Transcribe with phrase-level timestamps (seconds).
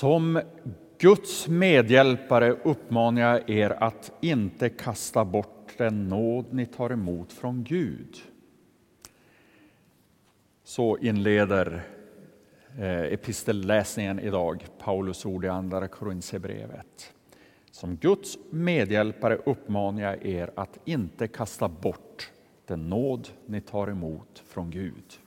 [0.00, 0.40] Som
[0.98, 7.64] Guds medhjälpare uppmanar jag er att inte kasta bort den nåd ni tar emot från
[7.64, 8.16] Gud.
[10.64, 11.82] Så inleder
[12.78, 17.12] eh, epistelläsningen idag, Paulus ord i Andra Korinthierbrevet.
[17.70, 22.30] Som Guds medhjälpare uppmanar jag er att inte kasta bort
[22.66, 25.20] den nåd ni tar emot från Gud.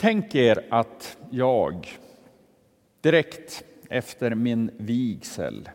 [0.00, 1.88] Tänk er att jag
[3.00, 5.68] direkt efter min vigsel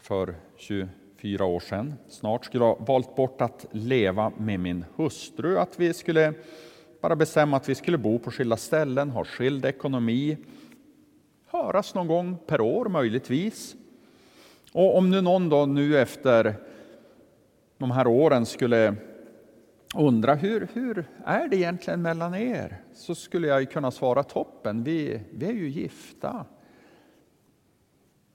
[0.00, 5.80] för 24 år sedan snart skulle ha valt bort att leva med min hustru, att
[5.80, 6.34] vi skulle
[7.00, 10.36] bara bestämma att vi skulle bo på skilda ställen, ha skild ekonomi,
[11.46, 13.76] höras någon gång per år möjligtvis.
[14.72, 16.54] Och om nu någon då nu efter
[17.78, 18.94] de här åren skulle
[19.96, 22.82] undra hur, hur är det egentligen mellan er?
[22.92, 26.46] Så skulle jag kunna svara toppen, vi, vi är ju gifta.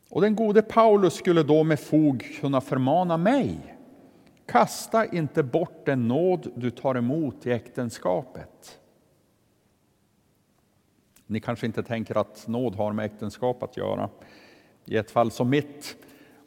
[0.10, 3.76] Och den gode Paulus skulle då med fog kunna förmana mig.
[4.46, 8.80] Kasta inte bort den nåd du tar emot i äktenskapet.
[11.28, 14.10] Ni kanske inte tänker att nåd har med äktenskap att göra.
[14.86, 15.96] I ett fall som mitt,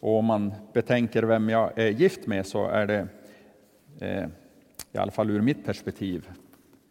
[0.00, 3.08] och om man betänker vem jag är gift med, så är det
[4.00, 4.28] eh,
[4.92, 6.30] i alla fall ur mitt perspektiv,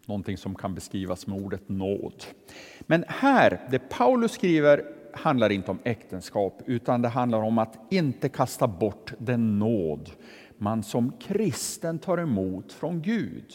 [0.05, 2.23] någonting som kan beskrivas med ordet nåd.
[2.81, 8.29] Men här, det Paulus skriver handlar inte om äktenskap, utan det handlar om att inte
[8.29, 10.09] kasta bort den nåd
[10.57, 13.53] man som kristen tar emot från Gud.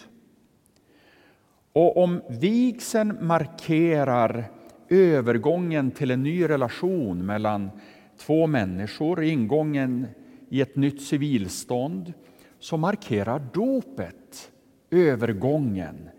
[1.72, 4.44] Och om vigseln markerar
[4.89, 7.70] övergången till en ny relation mellan
[8.19, 10.06] två människor, ingången
[10.48, 12.12] i ett nytt civilstånd,
[12.58, 14.52] så markerar dopet
[14.90, 16.10] övergången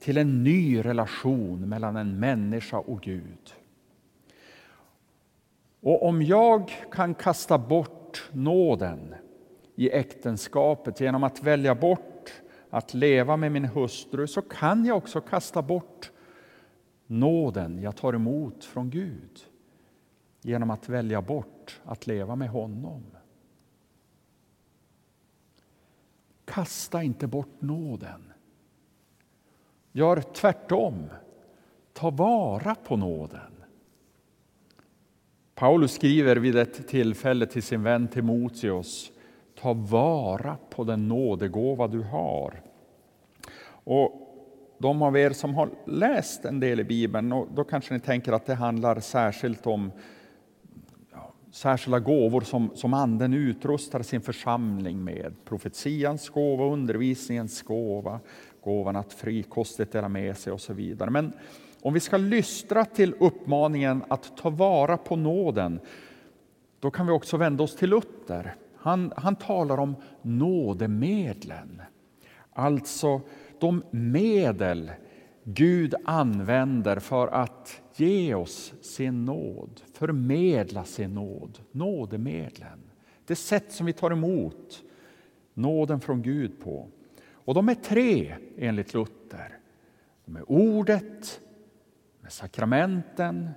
[0.00, 3.54] till en ny relation mellan en människa och Gud.
[5.80, 9.14] Och om jag kan kasta bort nåden
[9.74, 12.32] i äktenskapet genom att välja bort
[12.70, 16.10] att leva med min hustru så kan jag också kasta bort
[17.06, 19.38] nåden jag tar emot från Gud
[20.42, 23.02] genom att välja bort att leva med honom.
[26.52, 28.32] Kasta inte bort nåden.
[29.92, 31.10] Gör tvärtom.
[31.92, 33.52] Ta vara på nåden.
[35.54, 39.12] Paulus skriver vid ett tillfälle till sin vän Timoteus
[39.60, 42.62] Ta vara på den nådegåva du har.
[43.66, 44.12] Och
[44.78, 48.46] de av er som har läst en del i Bibeln, då kanske ni tänker att
[48.46, 49.92] det handlar särskilt om
[51.52, 55.34] särskilda gåvor som, som Anden utrustar sin församling med.
[55.44, 58.20] Profetians gåva, undervisningens gåva,
[58.64, 61.10] gåvan att frikostigt dela med sig och så vidare.
[61.10, 61.32] Men
[61.82, 65.80] om vi ska lystra till uppmaningen att ta vara på nåden,
[66.80, 68.54] då kan vi också vända oss till Luther.
[68.76, 71.82] Han, han talar om nådemedlen,
[72.52, 73.20] alltså
[73.58, 74.90] de medel
[75.44, 82.80] Gud använder för att ge oss sin nåd, förmedla sin nåd, nådemedlen.
[83.26, 84.82] Det sätt som vi tar emot
[85.54, 86.88] nåden från Gud på.
[87.30, 89.58] Och de är tre enligt Luther.
[90.24, 91.40] De är ordet,
[92.20, 93.50] med sakramenten,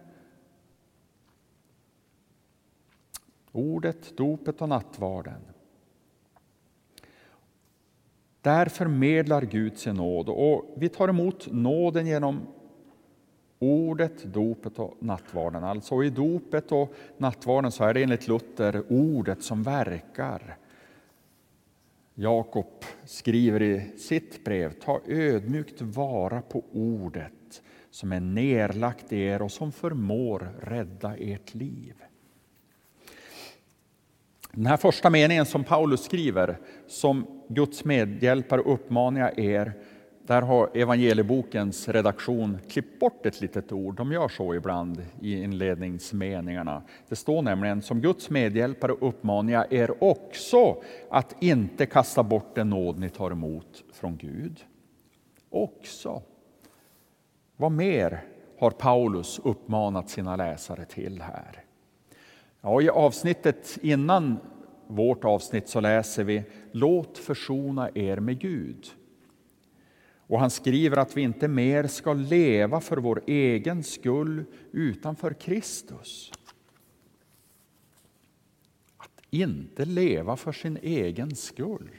[3.51, 5.41] ordet, dopet och nattvarden.
[8.45, 12.47] Där förmedlar Gud sin nåd och vi tar emot nåden genom
[13.59, 15.63] ordet, dopet och nattvarden.
[15.63, 20.57] Alltså i dopet och nattvarden så är det enligt Luther ordet som verkar.
[22.13, 29.41] Jakob skriver i sitt brev, ta ödmjukt vara på ordet som är nerlagt i er
[29.41, 31.95] och som förmår rädda ert liv.
[34.55, 36.57] Den här första meningen som Paulus skriver,
[36.87, 39.73] som Guds medhjälpare uppmanar jag er,
[40.27, 43.95] där har evangeliebokens redaktion klippt bort ett litet ord.
[43.95, 46.83] De gör så ibland i inledningsmeningarna.
[47.09, 52.69] Det står nämligen som Guds medhjälpare uppmanar jag er också att inte kasta bort den
[52.69, 54.59] nåd ni tar emot från Gud.
[55.49, 56.21] Också.
[57.57, 58.23] Vad mer
[58.59, 61.65] har Paulus uppmanat sina läsare till här?
[62.61, 64.37] Ja, I avsnittet innan
[64.87, 68.87] vårt avsnitt så läser vi Låt försona er med Gud.
[70.27, 75.33] Och han skriver att vi inte mer ska leva för vår egen skull utan för
[75.33, 76.31] Kristus.
[78.97, 81.89] Att inte leva för sin egen skull.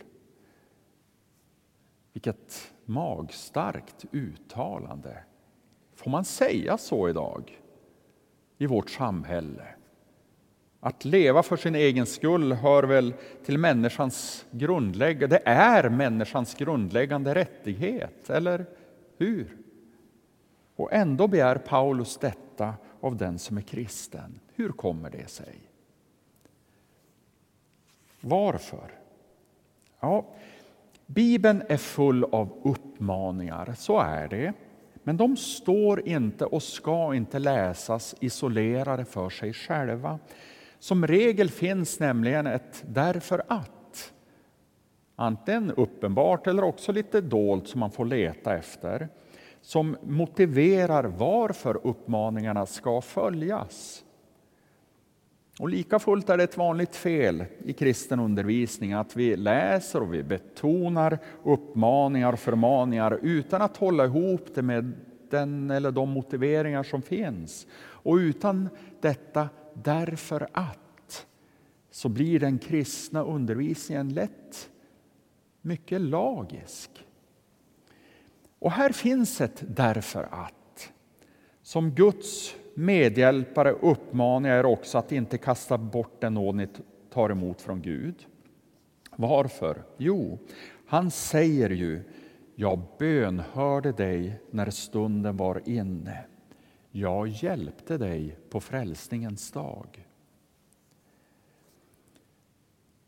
[2.13, 5.25] Vilket magstarkt uttalande.
[5.95, 7.63] Får man säga så idag
[8.59, 9.67] i vårt samhälle?
[10.87, 17.35] Att leva för sin egen skull hör väl till människans grundläggande, det är människans grundläggande
[17.35, 18.67] rättighet, eller
[19.19, 19.57] hur?
[20.77, 24.41] Och ändå begär Paulus detta av den som är kristen.
[24.55, 25.55] Hur kommer det sig?
[28.21, 28.91] Varför?
[30.01, 30.27] Ja,
[31.07, 34.53] Bibeln är full av uppmaningar, så är det.
[35.03, 40.19] Men de står inte och ska inte läsas isolerade för sig själva.
[40.87, 44.13] Som regel finns nämligen ett därför att.
[45.17, 49.09] Antingen uppenbart eller också lite dolt som man får leta efter.
[49.61, 54.05] Som motiverar varför uppmaningarna ska följas.
[55.61, 60.15] Och lika fullt är det ett vanligt fel i kristen undervisning att vi läser och
[60.15, 64.93] vi betonar uppmaningar och förmaningar utan att hålla ihop det med
[65.31, 67.67] den eller de motiveringar som finns.
[67.79, 68.69] Och utan
[69.01, 69.49] detta
[69.83, 71.27] därför att
[71.91, 74.71] så blir den kristna undervisningen lätt
[75.61, 76.91] mycket lagisk.
[78.59, 80.93] Och här finns ett därför att.
[81.63, 86.69] Som Guds medhjälpare uppmanar jag er också att inte kasta bort den nåd ni
[87.11, 88.27] tar emot från Gud.
[89.17, 89.83] Varför?
[89.97, 90.39] Jo,
[90.87, 92.03] han säger ju
[92.59, 96.25] jag bönhörde dig när stunden var inne.
[96.99, 100.07] Jag hjälpte dig på frälsningens dag.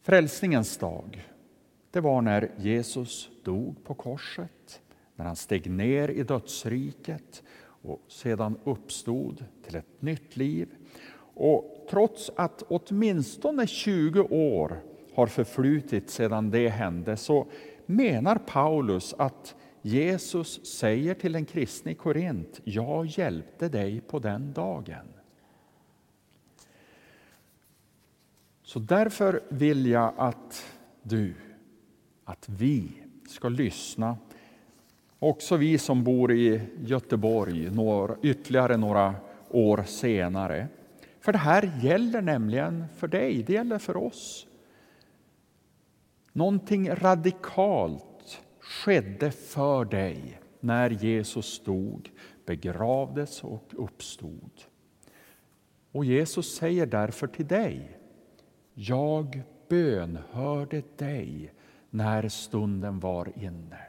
[0.02, 1.28] Frälsningens dag,
[1.90, 4.80] det var när Jesus dog på korset,
[5.14, 10.68] när han steg ner i dödsriket och sedan uppstod till ett nytt liv.
[11.34, 14.82] Och trots att åtminstone 20 år
[15.14, 17.46] har förflutit sedan det hände så
[17.86, 24.52] menar Paulus att Jesus säger till en kristne i Korint, jag hjälpte dig på den
[24.52, 25.06] dagen.
[28.62, 30.64] Så därför vill jag att
[31.02, 31.34] du,
[32.24, 32.92] att vi
[33.28, 34.16] ska lyssna
[35.20, 39.14] Också vi som bor i Göteborg några, ytterligare några
[39.50, 40.68] år senare.
[41.20, 44.46] För det här gäller nämligen för dig, det gäller för oss.
[46.32, 48.04] Någonting radikalt
[48.68, 52.12] skedde för dig när Jesus dog,
[52.46, 54.50] begravdes och uppstod.
[55.92, 57.98] Och Jesus säger därför till dig,
[58.74, 61.52] jag bönhörde dig
[61.90, 63.80] när stunden var inne.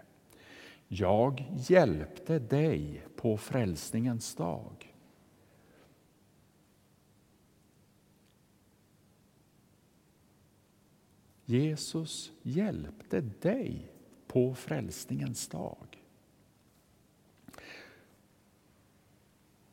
[0.87, 4.95] Jag hjälpte dig på frälsningens dag.
[11.45, 13.98] Jesus hjälpte dig
[14.29, 16.03] på frälsningens dag.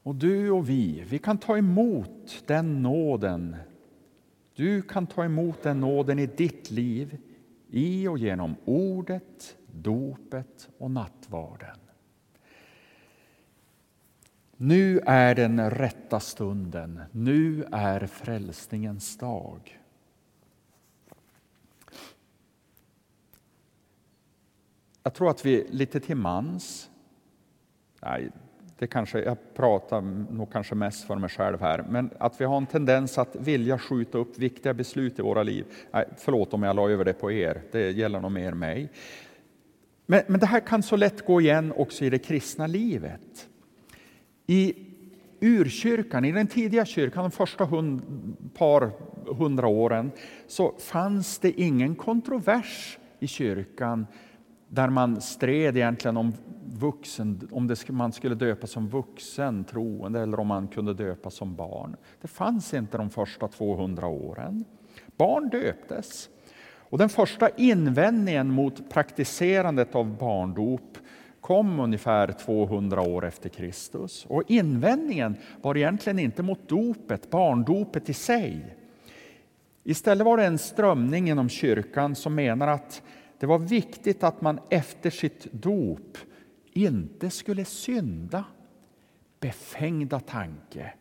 [0.03, 3.56] Och du och vi, vi kan ta emot den nåden.
[4.55, 7.19] Du kan ta emot den nåden i ditt liv
[7.70, 11.79] i och genom ordet, dopet och nattvarden.
[14.56, 19.81] Nu är den rätta stunden, nu är frälsningens dag.
[25.06, 26.91] Jag tror att vi lite till mans,
[28.03, 28.31] nej,
[28.79, 30.01] det kanske, jag pratar
[30.32, 33.79] nog kanske mest för mig själv här, men att vi har en tendens att vilja
[33.79, 35.65] skjuta upp viktiga beslut i våra liv.
[35.93, 38.93] Nej, förlåt om jag la över det på er, det gäller nog mer mig.
[40.06, 43.48] Men, men det här kan så lätt gå igen också i det kristna livet.
[44.46, 44.75] I
[45.41, 48.03] urkyrkan, i den tidiga kyrkan, de första hund,
[48.55, 48.91] par
[49.36, 50.10] hundra åren,
[50.46, 54.06] så fanns det ingen kontrovers i kyrkan
[54.69, 56.32] där man stred egentligen om
[56.79, 61.55] vuxen, om det, man skulle döpas som vuxen troende eller om man kunde döpa som
[61.55, 61.96] barn.
[62.20, 64.65] Det fanns inte de första 200 åren.
[65.17, 66.29] Barn döptes.
[66.89, 70.99] Och den första invändningen mot praktiserandet av barndop
[71.41, 74.27] kom ungefär 200 år efter Kristus.
[74.29, 78.77] Och invändningen var egentligen inte mot dopet, barndopet i sig.
[79.85, 83.03] Istället var det en strömning inom kyrkan som menar att
[83.38, 86.19] det var viktigt att man efter sitt dop
[86.72, 88.44] inte skulle synda.
[89.40, 90.93] Befängda tanke.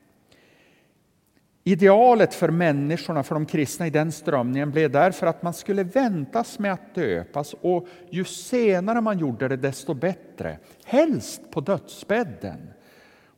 [1.68, 6.60] Idealet för människorna, för de kristna i den strömningen blev därför att man skulle väntas
[6.60, 12.70] med att döpas och ju senare man gjorde det desto bättre, helst på dödsbädden.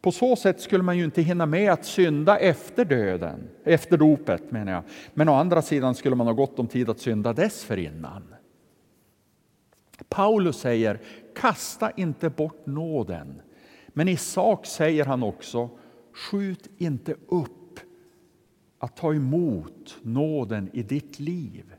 [0.01, 4.51] På så sätt skulle man ju inte hinna med att synda efter döden, efter dopet
[4.51, 4.83] menar jag.
[5.13, 8.23] Men å andra sidan skulle man ha gott om tid att synda dessförinnan.
[10.09, 11.01] Paulus säger,
[11.35, 13.41] kasta inte bort nåden
[13.87, 15.69] Men i sak säger han också,
[16.13, 17.79] skjut inte upp
[18.79, 21.73] att ta emot nåden i ditt liv.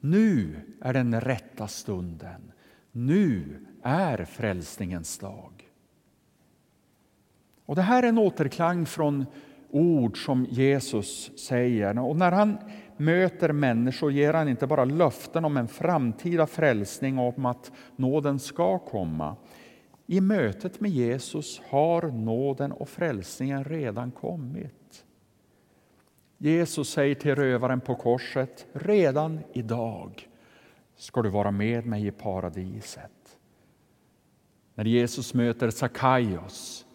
[0.00, 2.52] Nu är den rätta stunden.
[2.92, 5.70] Nu är frälsningens dag.
[7.64, 9.26] Och Det här är en återklang från
[9.70, 11.98] ord som Jesus säger.
[11.98, 12.58] Och när han
[13.00, 18.38] möter människor ger han inte bara löften om en framtida frälsning och om att nåden
[18.38, 19.36] ska komma.
[20.06, 25.04] I mötet med Jesus har nåden och frälsningen redan kommit.
[26.38, 30.28] Jesus säger till rövaren på korset, redan idag
[30.96, 33.38] ska du vara med mig i paradiset.
[34.74, 36.86] När Jesus möter Sakaios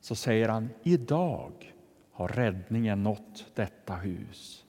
[0.00, 1.74] så säger han, idag
[2.18, 4.64] har räddningen nått detta hus.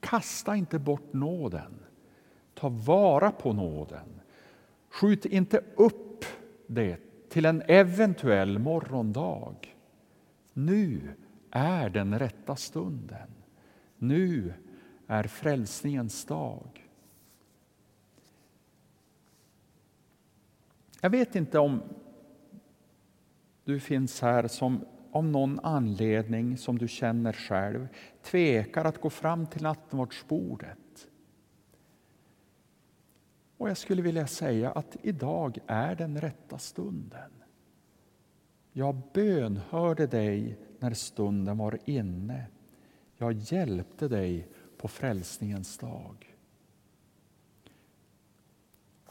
[0.00, 1.74] Kasta inte bort nåden.
[2.54, 4.20] Ta vara på nåden.
[4.88, 6.24] Skjut inte upp
[6.66, 9.56] det till en eventuell morgondag.
[10.52, 11.14] Nu
[11.50, 13.30] är den rätta stunden.
[13.98, 14.54] Nu
[15.06, 16.88] är frälsningens dag.
[21.00, 21.82] Jag vet inte om
[23.64, 24.84] du finns här som
[25.16, 27.88] av någon anledning som du känner själv
[28.22, 31.08] tvekar att gå fram till nattvardsbordet.
[33.56, 37.30] Och jag skulle vilja säga att idag är den rätta stunden.
[38.72, 42.46] Jag bönhörde dig när stunden var inne.
[43.16, 46.34] Jag hjälpte dig på frälsningens dag.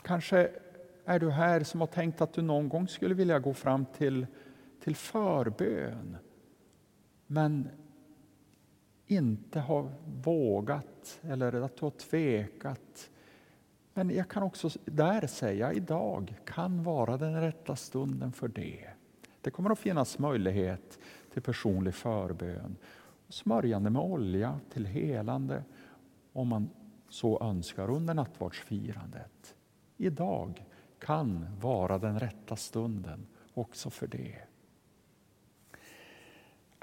[0.02, 0.50] Kanske
[1.06, 4.28] är du här som har tänkt att du någon gång skulle vilja gå fram till,
[4.86, 6.18] till förbön
[7.28, 7.70] men
[9.06, 9.92] inte har
[10.24, 13.10] vågat eller att du har tvekat.
[13.94, 18.90] Men jag kan också där säga idag kan vara den rätta stunden för det.
[19.42, 21.00] Det kommer att finnas möjlighet
[21.34, 22.76] till personlig förbön.
[23.30, 25.64] Smörjande med olja till helande
[26.34, 26.70] om man
[27.10, 29.56] så önskar under nattvardsfirandet.
[29.98, 30.66] Idag
[31.00, 34.42] kan vara den rätta stunden också för det.